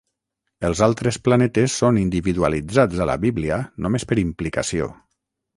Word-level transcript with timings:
Els 0.69 0.79
altres 0.85 1.19
planetes 1.27 1.75
són 1.83 2.01
individualitzats 2.05 3.05
a 3.05 3.07
la 3.13 3.19
Bíblia 3.27 3.63
només 3.87 4.11
per 4.13 4.21
implicació. 4.27 4.93